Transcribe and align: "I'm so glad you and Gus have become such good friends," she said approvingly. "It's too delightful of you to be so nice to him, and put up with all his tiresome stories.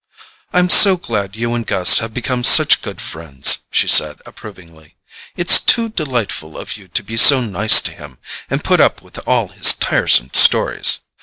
"I'm 0.51 0.67
so 0.67 0.97
glad 0.97 1.35
you 1.35 1.53
and 1.53 1.63
Gus 1.63 1.99
have 1.99 2.11
become 2.11 2.43
such 2.43 2.81
good 2.81 2.99
friends," 2.99 3.59
she 3.69 3.87
said 3.87 4.19
approvingly. 4.25 4.95
"It's 5.37 5.59
too 5.59 5.89
delightful 5.89 6.57
of 6.57 6.75
you 6.75 6.87
to 6.87 7.03
be 7.03 7.17
so 7.17 7.39
nice 7.39 7.79
to 7.81 7.91
him, 7.91 8.17
and 8.49 8.63
put 8.63 8.79
up 8.79 9.03
with 9.03 9.19
all 9.27 9.49
his 9.49 9.73
tiresome 9.73 10.31
stories. 10.33 11.01